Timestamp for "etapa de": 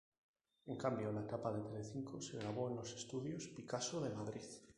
1.21-1.61